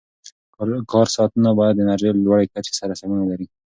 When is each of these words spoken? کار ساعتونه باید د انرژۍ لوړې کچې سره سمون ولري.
کار 0.91 1.07
ساعتونه 1.15 1.49
باید 1.59 1.73
د 1.77 1.79
انرژۍ 1.83 2.09
لوړې 2.13 2.45
کچې 2.53 2.73
سره 2.79 2.93
سمون 2.99 3.19
ولري. 3.21 3.45